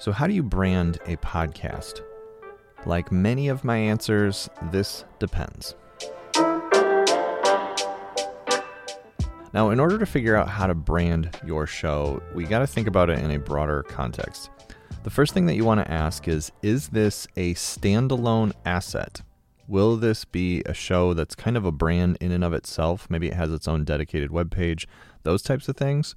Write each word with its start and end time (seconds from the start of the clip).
So, 0.00 0.12
how 0.12 0.26
do 0.26 0.32
you 0.32 0.42
brand 0.42 0.98
a 1.04 1.16
podcast? 1.16 2.00
Like 2.86 3.12
many 3.12 3.48
of 3.48 3.64
my 3.64 3.76
answers, 3.76 4.48
this 4.72 5.04
depends. 5.18 5.74
Now, 9.52 9.68
in 9.68 9.78
order 9.78 9.98
to 9.98 10.06
figure 10.06 10.36
out 10.36 10.48
how 10.48 10.66
to 10.66 10.74
brand 10.74 11.38
your 11.44 11.66
show, 11.66 12.22
we 12.34 12.44
got 12.44 12.60
to 12.60 12.66
think 12.66 12.88
about 12.88 13.10
it 13.10 13.18
in 13.18 13.30
a 13.32 13.38
broader 13.38 13.82
context. 13.82 14.48
The 15.02 15.10
first 15.10 15.34
thing 15.34 15.44
that 15.44 15.56
you 15.56 15.66
want 15.66 15.84
to 15.84 15.92
ask 15.92 16.26
is 16.28 16.50
Is 16.62 16.88
this 16.88 17.28
a 17.36 17.52
standalone 17.52 18.52
asset? 18.64 19.20
Will 19.68 19.98
this 19.98 20.24
be 20.24 20.62
a 20.64 20.72
show 20.72 21.12
that's 21.12 21.34
kind 21.34 21.58
of 21.58 21.66
a 21.66 21.72
brand 21.72 22.16
in 22.22 22.32
and 22.32 22.42
of 22.42 22.54
itself? 22.54 23.06
Maybe 23.10 23.28
it 23.28 23.34
has 23.34 23.52
its 23.52 23.68
own 23.68 23.84
dedicated 23.84 24.30
web 24.30 24.50
page, 24.50 24.88
those 25.24 25.42
types 25.42 25.68
of 25.68 25.76
things. 25.76 26.14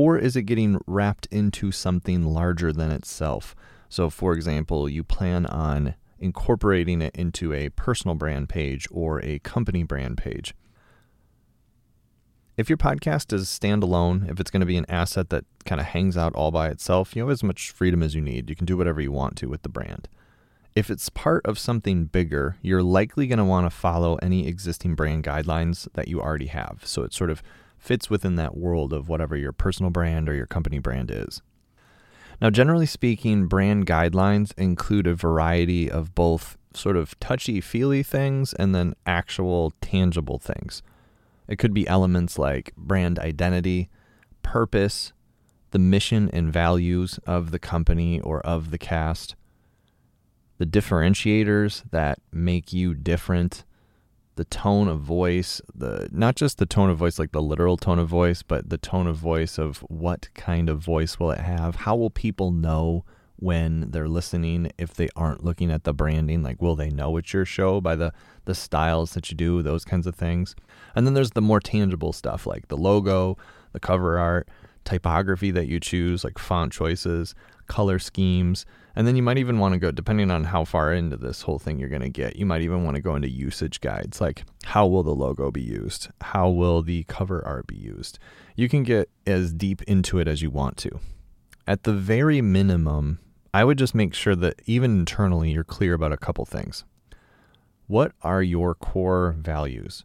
Or 0.00 0.16
is 0.16 0.36
it 0.36 0.42
getting 0.42 0.80
wrapped 0.86 1.26
into 1.32 1.72
something 1.72 2.22
larger 2.22 2.72
than 2.72 2.92
itself? 2.92 3.56
So, 3.88 4.08
for 4.10 4.32
example, 4.32 4.88
you 4.88 5.02
plan 5.02 5.44
on 5.46 5.96
incorporating 6.20 7.02
it 7.02 7.16
into 7.16 7.52
a 7.52 7.70
personal 7.70 8.14
brand 8.14 8.48
page 8.48 8.86
or 8.92 9.20
a 9.24 9.40
company 9.40 9.82
brand 9.82 10.16
page. 10.16 10.54
If 12.56 12.68
your 12.68 12.78
podcast 12.78 13.32
is 13.32 13.48
standalone, 13.48 14.30
if 14.30 14.38
it's 14.38 14.52
going 14.52 14.60
to 14.60 14.66
be 14.66 14.76
an 14.76 14.86
asset 14.88 15.30
that 15.30 15.44
kind 15.64 15.80
of 15.80 15.88
hangs 15.88 16.16
out 16.16 16.32
all 16.36 16.52
by 16.52 16.68
itself, 16.68 17.16
you 17.16 17.22
have 17.22 17.30
as 17.32 17.42
much 17.42 17.72
freedom 17.72 18.00
as 18.00 18.14
you 18.14 18.20
need. 18.20 18.48
You 18.48 18.54
can 18.54 18.66
do 18.66 18.76
whatever 18.76 19.00
you 19.00 19.10
want 19.10 19.34
to 19.38 19.48
with 19.48 19.62
the 19.62 19.68
brand. 19.68 20.08
If 20.76 20.90
it's 20.90 21.08
part 21.08 21.44
of 21.44 21.58
something 21.58 22.04
bigger, 22.04 22.56
you're 22.62 22.84
likely 22.84 23.26
going 23.26 23.40
to 23.40 23.44
want 23.44 23.66
to 23.66 23.76
follow 23.76 24.14
any 24.22 24.46
existing 24.46 24.94
brand 24.94 25.24
guidelines 25.24 25.88
that 25.94 26.06
you 26.06 26.20
already 26.20 26.46
have. 26.46 26.82
So 26.84 27.02
it 27.02 27.12
sort 27.12 27.30
of 27.30 27.42
fits 27.78 28.10
within 28.10 28.36
that 28.36 28.56
world 28.56 28.92
of 28.92 29.08
whatever 29.08 29.36
your 29.36 29.52
personal 29.52 29.90
brand 29.90 30.28
or 30.28 30.34
your 30.34 30.46
company 30.46 30.78
brand 30.78 31.10
is. 31.10 31.42
Now, 32.40 32.50
generally 32.50 32.86
speaking, 32.86 33.46
brand 33.46 33.86
guidelines 33.86 34.52
include 34.56 35.06
a 35.06 35.14
variety 35.14 35.90
of 35.90 36.14
both 36.14 36.56
sort 36.74 36.96
of 36.96 37.18
touchy 37.18 37.60
feely 37.60 38.02
things 38.02 38.52
and 38.54 38.74
then 38.74 38.94
actual 39.06 39.72
tangible 39.80 40.38
things. 40.38 40.82
It 41.48 41.58
could 41.58 41.74
be 41.74 41.88
elements 41.88 42.38
like 42.38 42.72
brand 42.76 43.18
identity, 43.18 43.88
purpose, 44.42 45.12
the 45.70 45.78
mission 45.78 46.30
and 46.32 46.52
values 46.52 47.18
of 47.26 47.50
the 47.50 47.58
company 47.58 48.20
or 48.20 48.40
of 48.40 48.70
the 48.70 48.78
cast, 48.78 49.34
the 50.58 50.66
differentiators 50.66 51.82
that 51.90 52.18
make 52.32 52.72
you 52.72 52.94
different, 52.94 53.64
the 54.38 54.44
tone 54.44 54.86
of 54.86 55.00
voice, 55.00 55.60
the 55.74 56.08
not 56.12 56.36
just 56.36 56.58
the 56.58 56.64
tone 56.64 56.88
of 56.90 56.96
voice 56.96 57.18
like 57.18 57.32
the 57.32 57.42
literal 57.42 57.76
tone 57.76 57.98
of 57.98 58.08
voice, 58.08 58.40
but 58.44 58.70
the 58.70 58.78
tone 58.78 59.08
of 59.08 59.16
voice 59.16 59.58
of 59.58 59.78
what 59.88 60.28
kind 60.34 60.68
of 60.68 60.78
voice 60.78 61.18
will 61.18 61.32
it 61.32 61.40
have? 61.40 61.74
How 61.74 61.96
will 61.96 62.08
people 62.08 62.52
know 62.52 63.04
when 63.34 63.90
they're 63.90 64.08
listening 64.08 64.70
if 64.78 64.94
they 64.94 65.08
aren't 65.16 65.44
looking 65.44 65.72
at 65.72 65.82
the 65.82 65.92
branding? 65.92 66.44
Like 66.44 66.62
will 66.62 66.76
they 66.76 66.88
know 66.88 67.16
it's 67.16 67.32
your 67.32 67.44
show 67.44 67.80
by 67.80 67.96
the 67.96 68.12
the 68.44 68.54
styles 68.54 69.14
that 69.14 69.28
you 69.28 69.36
do, 69.36 69.60
those 69.60 69.84
kinds 69.84 70.06
of 70.06 70.14
things? 70.14 70.54
And 70.94 71.04
then 71.04 71.14
there's 71.14 71.32
the 71.32 71.42
more 71.42 71.58
tangible 71.58 72.12
stuff 72.12 72.46
like 72.46 72.68
the 72.68 72.76
logo, 72.76 73.36
the 73.72 73.80
cover 73.80 74.20
art, 74.20 74.48
typography 74.84 75.50
that 75.50 75.66
you 75.66 75.80
choose, 75.80 76.22
like 76.22 76.38
font 76.38 76.72
choices, 76.72 77.34
color 77.66 77.98
schemes, 77.98 78.64
and 78.98 79.06
then 79.06 79.14
you 79.14 79.22
might 79.22 79.38
even 79.38 79.60
want 79.60 79.74
to 79.74 79.78
go, 79.78 79.92
depending 79.92 80.28
on 80.28 80.42
how 80.42 80.64
far 80.64 80.92
into 80.92 81.16
this 81.16 81.42
whole 81.42 81.60
thing 81.60 81.78
you're 81.78 81.88
going 81.88 82.02
to 82.02 82.08
get, 82.08 82.34
you 82.34 82.44
might 82.44 82.62
even 82.62 82.82
want 82.82 82.96
to 82.96 83.00
go 83.00 83.14
into 83.14 83.28
usage 83.28 83.80
guides 83.80 84.20
like 84.20 84.42
how 84.64 84.88
will 84.88 85.04
the 85.04 85.14
logo 85.14 85.52
be 85.52 85.62
used? 85.62 86.08
How 86.20 86.48
will 86.48 86.82
the 86.82 87.04
cover 87.04 87.40
art 87.46 87.68
be 87.68 87.76
used? 87.76 88.18
You 88.56 88.68
can 88.68 88.82
get 88.82 89.08
as 89.24 89.52
deep 89.52 89.82
into 89.82 90.18
it 90.18 90.26
as 90.26 90.42
you 90.42 90.50
want 90.50 90.78
to. 90.78 90.98
At 91.64 91.84
the 91.84 91.92
very 91.92 92.40
minimum, 92.40 93.20
I 93.54 93.62
would 93.62 93.78
just 93.78 93.94
make 93.94 94.14
sure 94.14 94.34
that 94.34 94.60
even 94.66 94.98
internally 94.98 95.52
you're 95.52 95.62
clear 95.62 95.94
about 95.94 96.12
a 96.12 96.16
couple 96.16 96.44
things. 96.44 96.82
What 97.86 98.10
are 98.22 98.42
your 98.42 98.74
core 98.74 99.36
values? 99.38 100.04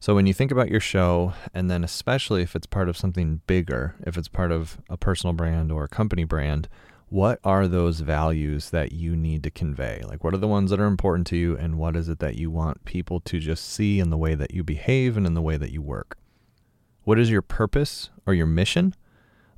So 0.00 0.14
when 0.14 0.26
you 0.26 0.32
think 0.32 0.50
about 0.50 0.70
your 0.70 0.80
show, 0.80 1.34
and 1.52 1.70
then 1.70 1.84
especially 1.84 2.40
if 2.40 2.56
it's 2.56 2.66
part 2.66 2.88
of 2.88 2.96
something 2.96 3.42
bigger, 3.46 3.94
if 4.06 4.16
it's 4.16 4.28
part 4.28 4.52
of 4.52 4.78
a 4.88 4.96
personal 4.96 5.34
brand 5.34 5.70
or 5.70 5.84
a 5.84 5.88
company 5.88 6.24
brand, 6.24 6.66
what 7.08 7.38
are 7.44 7.68
those 7.68 8.00
values 8.00 8.70
that 8.70 8.92
you 8.92 9.14
need 9.14 9.42
to 9.44 9.50
convey? 9.50 10.02
Like, 10.06 10.24
what 10.24 10.34
are 10.34 10.38
the 10.38 10.48
ones 10.48 10.70
that 10.70 10.80
are 10.80 10.86
important 10.86 11.26
to 11.28 11.36
you, 11.36 11.56
and 11.56 11.78
what 11.78 11.94
is 11.94 12.08
it 12.08 12.18
that 12.18 12.36
you 12.36 12.50
want 12.50 12.84
people 12.84 13.20
to 13.20 13.38
just 13.38 13.64
see 13.64 14.00
in 14.00 14.10
the 14.10 14.16
way 14.16 14.34
that 14.34 14.52
you 14.52 14.64
behave 14.64 15.16
and 15.16 15.26
in 15.26 15.34
the 15.34 15.42
way 15.42 15.56
that 15.56 15.70
you 15.70 15.80
work? 15.80 16.18
What 17.04 17.18
is 17.18 17.30
your 17.30 17.42
purpose 17.42 18.10
or 18.26 18.34
your 18.34 18.46
mission? 18.46 18.94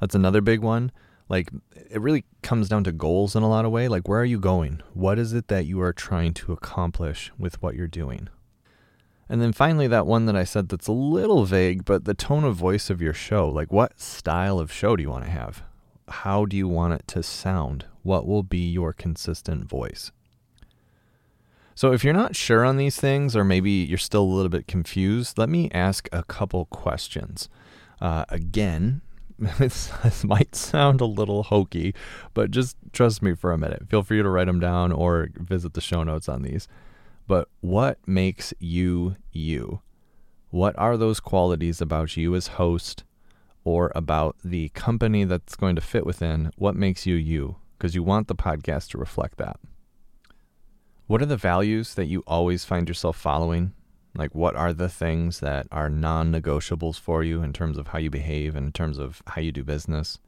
That's 0.00 0.14
another 0.14 0.42
big 0.42 0.60
one. 0.60 0.92
Like, 1.30 1.50
it 1.90 2.00
really 2.00 2.24
comes 2.42 2.68
down 2.68 2.84
to 2.84 2.92
goals 2.92 3.34
in 3.34 3.42
a 3.42 3.48
lot 3.48 3.64
of 3.64 3.72
way. 3.72 3.88
Like, 3.88 4.08
where 4.08 4.20
are 4.20 4.26
you 4.26 4.38
going? 4.38 4.82
What 4.92 5.18
is 5.18 5.32
it 5.32 5.48
that 5.48 5.66
you 5.66 5.80
are 5.80 5.92
trying 5.92 6.34
to 6.34 6.52
accomplish 6.52 7.32
with 7.38 7.60
what 7.62 7.74
you're 7.74 7.86
doing? 7.86 8.28
And 9.28 9.42
then 9.42 9.52
finally, 9.52 9.86
that 9.88 10.06
one 10.06 10.24
that 10.26 10.36
I 10.36 10.44
said 10.44 10.68
that's 10.68 10.86
a 10.86 10.92
little 10.92 11.44
vague, 11.44 11.84
but 11.84 12.04
the 12.04 12.14
tone 12.14 12.44
of 12.44 12.56
voice 12.56 12.88
of 12.88 13.02
your 13.02 13.12
show. 13.12 13.48
Like, 13.48 13.72
what 13.72 14.00
style 14.00 14.58
of 14.58 14.72
show 14.72 14.96
do 14.96 15.02
you 15.02 15.10
want 15.10 15.24
to 15.24 15.30
have? 15.30 15.62
How 16.10 16.44
do 16.44 16.56
you 16.56 16.68
want 16.68 16.94
it 16.94 17.06
to 17.08 17.22
sound? 17.22 17.86
What 18.02 18.26
will 18.26 18.42
be 18.42 18.68
your 18.70 18.92
consistent 18.92 19.68
voice? 19.68 20.10
So, 21.74 21.92
if 21.92 22.02
you're 22.02 22.12
not 22.12 22.34
sure 22.34 22.64
on 22.64 22.76
these 22.76 22.96
things, 22.96 23.36
or 23.36 23.44
maybe 23.44 23.70
you're 23.70 23.98
still 23.98 24.22
a 24.22 24.34
little 24.34 24.48
bit 24.48 24.66
confused, 24.66 25.38
let 25.38 25.48
me 25.48 25.70
ask 25.72 26.08
a 26.12 26.24
couple 26.24 26.64
questions. 26.66 27.48
Uh, 28.00 28.24
again, 28.28 29.00
this 29.58 30.24
might 30.24 30.56
sound 30.56 31.00
a 31.00 31.06
little 31.06 31.44
hokey, 31.44 31.94
but 32.34 32.50
just 32.50 32.76
trust 32.92 33.22
me 33.22 33.34
for 33.34 33.52
a 33.52 33.58
minute. 33.58 33.88
Feel 33.88 34.02
free 34.02 34.20
to 34.20 34.28
write 34.28 34.46
them 34.46 34.58
down 34.58 34.90
or 34.90 35.28
visit 35.36 35.74
the 35.74 35.80
show 35.80 36.02
notes 36.02 36.28
on 36.28 36.42
these. 36.42 36.66
But 37.28 37.48
what 37.60 37.98
makes 38.06 38.52
you 38.58 39.16
you? 39.30 39.80
What 40.50 40.76
are 40.78 40.96
those 40.96 41.20
qualities 41.20 41.80
about 41.80 42.16
you 42.16 42.34
as 42.34 42.48
host, 42.48 43.04
or 43.68 43.92
about 43.94 44.34
the 44.42 44.70
company 44.70 45.24
that's 45.24 45.54
going 45.54 45.76
to 45.76 45.82
fit 45.82 46.06
within 46.06 46.50
what 46.56 46.74
makes 46.74 47.04
you 47.04 47.14
you, 47.16 47.56
because 47.76 47.94
you 47.94 48.02
want 48.02 48.26
the 48.26 48.34
podcast 48.34 48.88
to 48.88 48.96
reflect 48.96 49.36
that. 49.36 49.60
What 51.06 51.20
are 51.20 51.26
the 51.26 51.36
values 51.36 51.92
that 51.94 52.06
you 52.06 52.24
always 52.26 52.64
find 52.64 52.88
yourself 52.88 53.18
following? 53.18 53.74
Like, 54.14 54.34
what 54.34 54.56
are 54.56 54.72
the 54.72 54.88
things 54.88 55.40
that 55.40 55.66
are 55.70 55.90
non 55.90 56.32
negotiables 56.32 56.98
for 56.98 57.22
you 57.22 57.42
in 57.42 57.52
terms 57.52 57.76
of 57.76 57.88
how 57.88 57.98
you 57.98 58.08
behave 58.08 58.56
and 58.56 58.68
in 58.68 58.72
terms 58.72 58.96
of 58.96 59.22
how 59.26 59.42
you 59.42 59.52
do 59.52 59.64
business? 59.64 60.18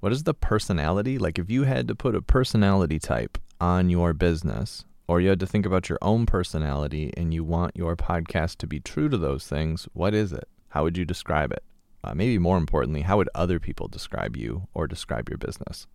What 0.00 0.10
is 0.10 0.24
the 0.24 0.34
personality? 0.34 1.16
Like, 1.16 1.38
if 1.38 1.48
you 1.48 1.62
had 1.62 1.86
to 1.86 1.94
put 1.94 2.16
a 2.16 2.22
personality 2.22 2.98
type 2.98 3.38
on 3.60 3.88
your 3.88 4.12
business, 4.14 4.84
or 5.06 5.20
you 5.20 5.28
had 5.28 5.38
to 5.38 5.46
think 5.46 5.64
about 5.64 5.88
your 5.88 5.98
own 6.02 6.26
personality 6.26 7.12
and 7.16 7.32
you 7.32 7.44
want 7.44 7.76
your 7.76 7.94
podcast 7.94 8.56
to 8.56 8.66
be 8.66 8.80
true 8.80 9.08
to 9.08 9.16
those 9.16 9.46
things, 9.46 9.86
what 9.92 10.12
is 10.12 10.32
it? 10.32 10.48
How 10.70 10.82
would 10.82 10.98
you 10.98 11.04
describe 11.04 11.52
it? 11.52 11.62
Uh, 12.04 12.12
maybe 12.14 12.38
more 12.38 12.58
importantly, 12.58 13.00
how 13.00 13.16
would 13.16 13.30
other 13.34 13.58
people 13.58 13.88
describe 13.88 14.36
you 14.36 14.68
or 14.74 14.86
describe 14.86 15.30
your 15.30 15.38
business? 15.38 15.86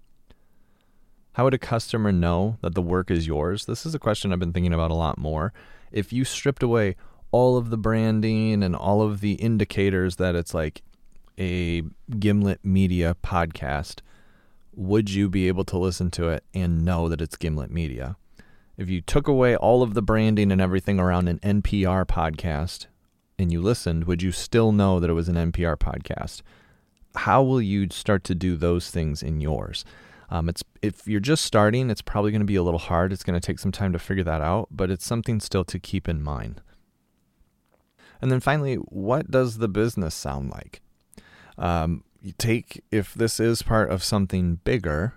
How 1.34 1.44
would 1.44 1.53
a 1.53 1.59
customer 1.59 2.12
know 2.12 2.58
that 2.62 2.74
the 2.74 2.81
work 2.81 3.12
is 3.12 3.28
yours? 3.28 3.66
This 3.66 3.86
is 3.86 3.94
a 3.94 4.00
question 4.00 4.34
I've 4.34 4.40
been 4.40 4.52
thinking 4.52 4.74
about 4.74 4.90
a 4.90 4.96
lot 4.96 5.20
more. 5.20 5.53
If 5.92 6.12
you 6.12 6.25
stripped 6.25 6.64
away 6.64 6.96
all 7.31 7.58
of 7.58 7.70
the 7.70 7.78
branding 7.78 8.64
and 8.64 8.75
all 8.75 9.03
of 9.03 9.22
the 9.22 9.34
indicators 9.34 10.16
that 10.16 10.36
it's 10.36 10.56
like 10.56 10.81
a 11.38 11.84
Gimlet 12.18 12.59
Media 12.64 13.16
podcast, 13.24 14.00
would 14.74 15.12
you 15.12 15.30
be 15.30 15.47
able 15.47 15.66
to 15.66 15.78
listen 15.78 16.09
to 16.12 16.30
it 16.30 16.44
and 16.56 16.84
know 16.84 17.08
that 17.08 17.22
it's 17.22 17.38
Gimlet 17.38 17.70
Media? 17.70 18.16
If 18.78 18.90
you 18.90 19.02
took 19.02 19.28
away 19.28 19.56
all 19.56 19.84
of 19.84 19.94
the 19.94 20.02
branding 20.02 20.52
and 20.52 20.59
everything 20.59 21.00
around 21.00 21.28
an 21.28 21.40
NPR 21.40 22.06
podcast, 22.06 22.88
and 23.39 23.51
you 23.51 23.61
listened, 23.61 24.03
would 24.03 24.22
you 24.22 24.31
still 24.31 24.72
know 24.72 25.00
that 25.00 25.09
it 25.09 25.13
was 25.13 25.29
an 25.29 25.51
NPR 25.51 25.77
podcast? 25.77 26.41
How 27.16 27.41
will 27.41 27.61
you 27.61 27.88
start 27.89 28.23
to 28.25 28.35
do 28.35 28.55
those 28.55 28.91
things 28.91 29.23
in 29.23 29.41
yours? 29.41 29.85
Um, 30.29 30.47
it's 30.49 30.64
if 30.81 31.08
you're 31.08 31.19
just 31.19 31.43
starting, 31.43 31.90
it's 31.90 32.02
probably 32.02 32.31
going 32.31 32.41
to 32.41 32.46
be 32.46 32.55
a 32.55 32.64
little 32.64 32.79
hard. 32.79 33.11
It's 33.11 33.23
going 33.23 33.40
to 33.40 33.46
take 33.46 33.58
some 33.58 33.72
time 33.72 33.93
to 33.93 33.99
figure 33.99 34.23
that 34.25 34.41
out, 34.41 34.67
but 34.69 34.91
it's 34.91 35.05
something 35.05 35.40
still 35.40 35.64
to 35.66 35.79
keep 35.79 36.08
in 36.08 36.22
mind. 36.22 36.61
And 38.22 38.31
then 38.31 38.40
finally, 38.40 38.75
what 38.75 39.31
does 39.31 39.58
the 39.58 39.69
business 39.69 40.14
sound 40.14 40.52
like? 40.52 40.81
Um, 41.58 42.03
you 42.22 42.34
take 42.37 42.84
if 42.91 43.14
this 43.14 43.40
is 43.40 43.64
part 43.64 43.90
of 43.90 44.03
something 44.03 44.59
bigger, 44.64 45.14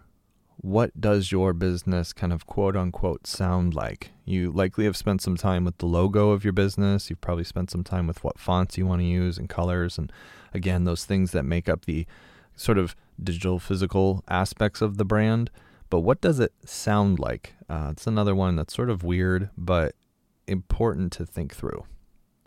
what 0.63 0.99
does 1.01 1.33
your 1.33 1.53
business 1.53 2.13
kind 2.13 2.33
of 2.33 2.47
quote 2.47 2.77
unquote 2.77 3.27
sound 3.27 3.75
like? 3.75 4.13
You 4.25 4.53
likely 4.53 4.85
have 4.85 4.97
spent 4.97 5.21
some 5.21 5.37
time 5.37 5.65
with 5.65 5.79
the 5.79 5.87
logo 5.87 6.31
of 6.31 6.45
your 6.45 6.53
business. 6.53 7.11
You've 7.11 7.21
probably 7.21 7.45
spent 7.45 7.71
some 7.71 7.83
time 7.83 8.07
with 8.07 8.23
what 8.23 8.39
fonts 8.39 8.79
you 8.79 8.87
want 8.87 9.01
to 9.01 9.07
use 9.07 9.39
and 9.39 9.49
colors. 9.49 9.99
And 9.99 10.13
again, 10.55 10.85
those 10.85 11.05
things 11.05 11.33
that 11.33 11.43
make 11.43 11.69
up 11.69 11.85
the 11.85 12.07
sort 12.55 12.79
of 12.79 12.95
digital 13.23 13.59
physical 13.59 14.23
aspects 14.29 14.81
of 14.81 14.99
the 14.99 15.05
brand. 15.05 15.51
But 15.91 16.01
what 16.01 16.21
does 16.21 16.39
it 16.39 16.53
sound 16.65 17.19
like? 17.19 17.55
Uh, 17.69 17.89
it's 17.91 18.07
another 18.07 18.35
one 18.35 18.55
that's 18.55 18.75
sort 18.75 18.89
of 18.89 19.03
weird, 19.03 19.51
but 19.59 19.97
important 20.47 21.11
to 21.13 21.27
think 21.27 21.55
through. 21.55 21.85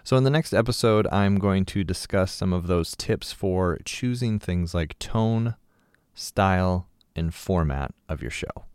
So, 0.04 0.16
in 0.18 0.24
the 0.24 0.30
next 0.30 0.54
episode, 0.54 1.08
I'm 1.12 1.38
going 1.38 1.66
to 1.66 1.84
discuss 1.84 2.32
some 2.32 2.54
of 2.54 2.68
those 2.68 2.96
tips 2.96 3.32
for 3.32 3.80
choosing 3.86 4.40
things 4.40 4.74
like 4.74 4.98
tone, 5.00 5.56
style, 6.14 6.88
and 7.16 7.34
format 7.34 7.94
of 8.10 8.22
your 8.22 8.32
show. 8.32 8.66